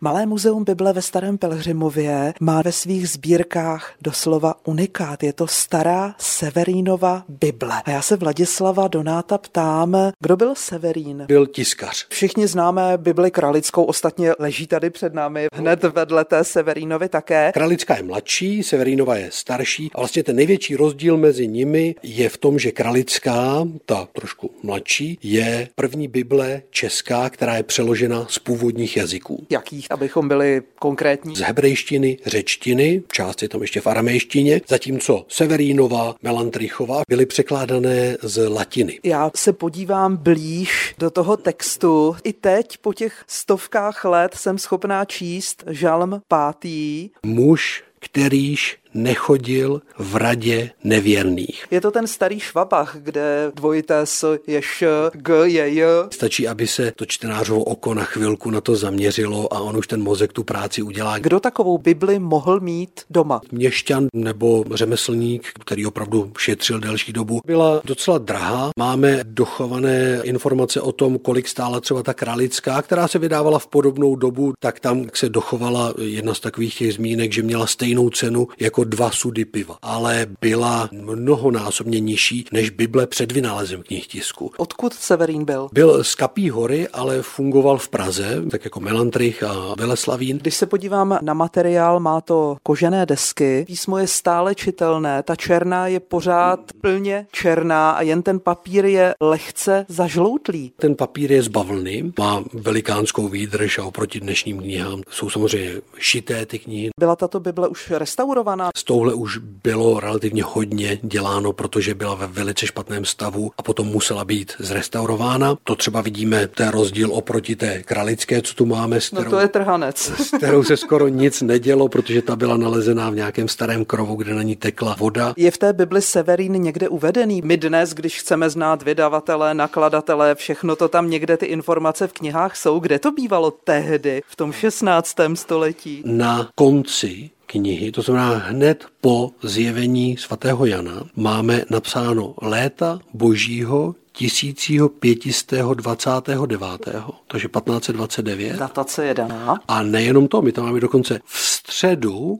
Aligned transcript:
Malé 0.00 0.26
muzeum 0.26 0.64
Bible 0.64 0.92
ve 0.92 1.02
Starém 1.02 1.38
Pelhřimově 1.38 2.34
má 2.40 2.62
ve 2.62 2.72
svých 2.72 3.08
sbírkách 3.08 3.94
doslova 4.02 4.54
unikát. 4.64 5.22
Je 5.22 5.32
to 5.32 5.46
stará 5.46 6.14
Severínova 6.18 7.24
Bible. 7.28 7.82
A 7.84 7.90
já 7.90 8.02
se 8.02 8.16
Vladislava 8.16 8.88
Donáta 8.88 9.38
ptám, 9.38 9.96
kdo 10.20 10.36
byl 10.36 10.54
Severín? 10.54 11.24
Byl 11.28 11.46
tiskař. 11.46 12.06
Všichni 12.08 12.46
známe 12.46 12.82
Bibli 12.96 13.30
kralickou, 13.30 13.84
ostatně 13.84 14.32
leží 14.38 14.66
tady 14.66 14.90
před 14.90 15.14
námi 15.14 15.46
hned 15.52 15.82
vedle 15.82 16.24
té 16.24 16.44
Severínovy 16.44 17.08
také. 17.08 17.52
Kralická 17.54 17.96
je 17.96 18.02
mladší, 18.02 18.62
Severínova 18.62 19.16
je 19.16 19.28
starší 19.32 19.90
a 19.94 19.98
vlastně 19.98 20.22
ten 20.22 20.36
největší 20.36 20.76
rozdíl 20.76 21.16
mezi 21.16 21.48
nimi 21.48 21.94
je 22.02 22.28
v 22.28 22.36
tom, 22.36 22.58
že 22.58 22.72
kralická, 22.72 23.66
ta 23.86 24.08
trošku 24.12 24.50
mladší, 24.62 25.18
je 25.22 25.68
první 25.74 26.08
Bible 26.08 26.62
česká, 26.70 27.30
která 27.30 27.56
je 27.56 27.62
přeložena 27.62 28.26
z 28.28 28.38
původních 28.38 28.96
jazyků. 28.96 29.46
Jakých? 29.50 29.87
Abychom 29.90 30.28
byli 30.28 30.62
konkrétní? 30.78 31.36
Z 31.36 31.40
hebrejštiny, 31.40 32.18
řečtiny, 32.26 33.02
část 33.12 33.42
je 33.42 33.48
tam 33.48 33.60
ještě 33.62 33.80
v 33.80 33.86
aramejštině, 33.86 34.60
zatímco 34.68 35.24
Severínova, 35.28 36.14
Melantrichova 36.22 37.02
byly 37.08 37.26
překládané 37.26 38.16
z 38.22 38.48
latiny. 38.48 39.00
Já 39.04 39.30
se 39.36 39.52
podívám 39.52 40.16
blíž 40.16 40.94
do 40.98 41.10
toho 41.10 41.36
textu. 41.36 42.16
I 42.24 42.32
teď 42.32 42.78
po 42.78 42.92
těch 42.92 43.24
stovkách 43.26 44.04
let 44.04 44.34
jsem 44.34 44.58
schopná 44.58 45.04
číst 45.04 45.64
žalm 45.70 46.22
pátý. 46.28 47.10
Muž, 47.22 47.84
kterýž 48.00 48.78
nechodil 49.02 49.82
v 49.98 50.16
radě 50.16 50.70
nevěrných. 50.84 51.66
Je 51.70 51.80
to 51.80 51.90
ten 51.90 52.06
starý 52.06 52.40
švabach, 52.40 52.96
kde 53.00 53.52
dvojité 53.54 54.06
s 54.06 54.38
je 54.46 54.58
š, 54.62 54.86
g 55.12 55.34
je 55.44 55.68
j. 55.68 55.86
Stačí, 56.10 56.48
aby 56.48 56.66
se 56.66 56.92
to 56.96 57.06
čtenářovo 57.06 57.64
oko 57.64 57.94
na 57.94 58.04
chvilku 58.04 58.50
na 58.50 58.60
to 58.60 58.76
zaměřilo 58.76 59.54
a 59.54 59.60
on 59.60 59.76
už 59.76 59.86
ten 59.86 60.02
mozek 60.02 60.32
tu 60.32 60.44
práci 60.44 60.82
udělá. 60.82 61.18
Kdo 61.18 61.40
takovou 61.40 61.78
Bibli 61.78 62.18
mohl 62.18 62.60
mít 62.60 63.00
doma? 63.10 63.40
Měšťan 63.52 64.06
nebo 64.14 64.64
řemeslník, 64.74 65.52
který 65.60 65.86
opravdu 65.86 66.32
šetřil 66.38 66.80
delší 66.80 67.12
dobu, 67.12 67.40
byla 67.46 67.80
docela 67.84 68.18
drahá. 68.18 68.70
Máme 68.78 69.20
dochované 69.22 70.20
informace 70.22 70.80
o 70.80 70.92
tom, 70.92 71.18
kolik 71.18 71.48
stála 71.48 71.80
třeba 71.80 72.02
ta 72.02 72.14
kralická, 72.14 72.82
která 72.82 73.08
se 73.08 73.18
vydávala 73.18 73.58
v 73.58 73.66
podobnou 73.66 74.16
dobu, 74.16 74.52
tak 74.60 74.80
tam 74.80 75.06
se 75.14 75.28
dochovala 75.28 75.94
jedna 75.98 76.34
z 76.34 76.40
takových 76.40 76.78
těch 76.78 76.94
zmínek, 76.94 77.32
že 77.32 77.42
měla 77.42 77.66
stejnou 77.66 78.10
cenu 78.10 78.48
jako 78.60 78.84
dva 78.88 79.10
sudy 79.10 79.44
piva, 79.44 79.78
ale 79.82 80.26
byla 80.40 80.88
mnohonásobně 80.92 82.00
nižší 82.00 82.44
než 82.52 82.70
Bible 82.70 83.06
před 83.06 83.32
vynálezem 83.32 83.82
knih 83.82 84.06
tisku. 84.06 84.52
Odkud 84.56 84.94
Severín 84.94 85.44
byl? 85.44 85.68
Byl 85.72 86.04
z 86.04 86.14
Kapí 86.14 86.50
hory, 86.50 86.88
ale 86.88 87.22
fungoval 87.22 87.78
v 87.78 87.88
Praze, 87.88 88.42
tak 88.50 88.64
jako 88.64 88.80
Melantrich 88.80 89.42
a 89.42 89.74
Veleslavín. 89.78 90.38
Když 90.38 90.54
se 90.54 90.66
podívám 90.66 91.18
na 91.22 91.34
materiál, 91.34 92.00
má 92.00 92.20
to 92.20 92.56
kožené 92.62 93.06
desky, 93.06 93.64
písmo 93.66 93.98
je 93.98 94.06
stále 94.06 94.54
čitelné, 94.54 95.22
ta 95.22 95.36
černá 95.36 95.86
je 95.86 96.00
pořád 96.00 96.60
plně 96.80 97.26
černá 97.32 97.90
a 97.90 98.02
jen 98.02 98.22
ten 98.22 98.40
papír 98.40 98.84
je 98.84 99.14
lehce 99.20 99.86
zažloutlý. 99.88 100.72
Ten 100.76 100.94
papír 100.94 101.32
je 101.32 101.42
z 101.42 101.48
bavlny, 101.48 102.12
má 102.18 102.44
velikánskou 102.52 103.28
výdrž 103.28 103.78
a 103.78 103.84
oproti 103.84 104.20
dnešním 104.20 104.58
knihám 104.58 105.02
jsou 105.10 105.30
samozřejmě 105.30 105.72
šité 105.98 106.46
ty 106.46 106.58
knihy. 106.58 106.90
Byla 107.00 107.16
tato 107.16 107.40
Bible 107.40 107.68
už 107.68 107.90
restaurovaná? 107.90 108.67
S 108.76 108.84
touhle 108.84 109.14
už 109.14 109.38
bylo 109.38 110.00
relativně 110.00 110.42
hodně 110.44 110.98
děláno, 111.02 111.52
protože 111.52 111.94
byla 111.94 112.14
ve 112.14 112.26
velice 112.26 112.66
špatném 112.66 113.04
stavu 113.04 113.50
a 113.58 113.62
potom 113.62 113.86
musela 113.86 114.24
být 114.24 114.52
zrestaurována. 114.58 115.56
To 115.64 115.76
třeba 115.76 116.00
vidíme, 116.00 116.46
ten 116.46 116.68
rozdíl 116.68 117.10
oproti 117.12 117.56
té 117.56 117.82
kralické, 117.82 118.42
co 118.42 118.54
tu 118.54 118.66
máme. 118.66 119.00
S 119.00 119.08
kterou, 119.08 119.24
no 119.24 119.30
to 119.30 119.38
je 119.38 119.48
trhanec. 119.48 119.96
S 119.96 120.30
kterou 120.36 120.64
se 120.64 120.76
skoro 120.76 121.08
nic 121.08 121.42
nedělo, 121.42 121.88
protože 121.88 122.22
ta 122.22 122.36
byla 122.36 122.56
nalezená 122.56 123.10
v 123.10 123.14
nějakém 123.14 123.48
starém 123.48 123.84
krovu, 123.84 124.14
kde 124.14 124.34
na 124.34 124.42
ní 124.42 124.56
tekla 124.56 124.96
voda. 124.98 125.34
Je 125.36 125.50
v 125.50 125.58
té 125.58 125.72
Bibli 125.72 126.02
Severín 126.02 126.52
někde 126.52 126.88
uvedený? 126.88 127.42
My 127.44 127.56
dnes, 127.56 127.94
když 127.94 128.20
chceme 128.20 128.50
znát 128.50 128.82
vydavatele, 128.82 129.54
nakladatele, 129.54 130.34
všechno 130.34 130.76
to 130.76 130.88
tam 130.88 131.10
někde 131.10 131.36
ty 131.36 131.46
informace 131.46 132.06
v 132.06 132.12
knihách 132.12 132.56
jsou. 132.56 132.78
Kde 132.78 132.98
to 132.98 133.12
bývalo 133.12 133.50
tehdy, 133.50 134.22
v 134.26 134.36
tom 134.36 134.52
16. 134.52 135.16
století? 135.34 136.02
Na 136.06 136.48
konci 136.54 137.30
knihy, 137.48 137.92
to 137.92 138.02
znamená 138.02 138.52
hned 138.52 138.86
po 139.00 139.30
zjevení 139.42 140.16
svatého 140.16 140.66
Jana, 140.66 141.02
máme 141.16 141.64
napsáno 141.70 142.34
léta 142.42 143.00
božího 143.14 143.94
1529, 144.12 146.88
takže 147.26 147.48
1529. 147.48 148.56
Datace 148.56 149.06
je 149.06 149.14
daná. 149.14 149.60
A 149.68 149.82
nejenom 149.82 150.28
to, 150.28 150.42
my 150.42 150.52
tam 150.52 150.64
máme 150.64 150.80
dokonce 150.80 151.20
v 151.24 151.38
středu 151.38 152.38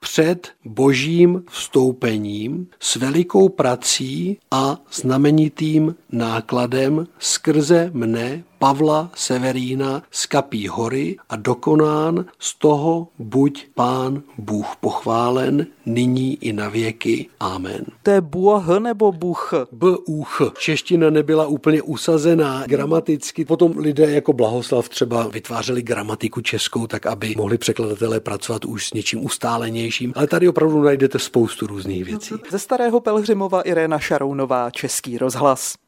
před 0.00 0.48
božím 0.64 1.44
vstoupením 1.50 2.66
s 2.80 2.96
velikou 2.96 3.48
prací 3.48 4.38
a 4.50 4.76
znamenitým 4.92 5.94
nákladem 6.12 7.06
skrze 7.18 7.90
mne 7.94 8.44
Pavla 8.62 9.10
Severína 9.14 10.02
z 10.10 10.26
Kapí 10.26 10.68
hory 10.68 11.16
a 11.28 11.36
dokonán 11.36 12.24
z 12.38 12.54
toho 12.54 13.08
buď 13.18 13.66
pán 13.74 14.22
Bůh 14.38 14.76
pochválen 14.80 15.66
nyní 15.86 16.44
i 16.44 16.52
na 16.52 16.68
věky. 16.68 17.26
Amen. 17.40 17.84
To 18.02 18.10
je 18.10 18.20
Bůh 18.20 18.78
nebo 18.78 19.12
Bůh? 19.12 19.52
Bůh. 19.72 20.40
Čeština 20.58 21.10
nebyla 21.10 21.46
úplně 21.46 21.82
usazená 21.82 22.66
gramaticky. 22.66 23.44
Potom 23.44 23.78
lidé 23.78 24.10
jako 24.10 24.32
Blahoslav 24.32 24.88
třeba 24.88 25.28
vytvářeli 25.28 25.82
gramatiku 25.82 26.40
českou, 26.40 26.86
tak 26.86 27.06
aby 27.06 27.34
mohli 27.36 27.58
překladatelé 27.58 28.20
pracovat 28.20 28.64
už 28.64 28.88
s 28.88 28.92
něčím 28.92 29.24
ustálenějším. 29.24 30.12
Ale 30.16 30.26
tady 30.26 30.48
opravdu 30.48 30.82
najdete 30.82 31.18
spoustu 31.18 31.66
různých 31.66 32.04
věcí. 32.04 32.34
Ze 32.50 32.58
starého 32.58 33.00
Pelhřimova 33.00 33.62
Irena 33.62 33.98
Šarounová, 33.98 34.70
Český 34.70 35.18
rozhlas. 35.18 35.82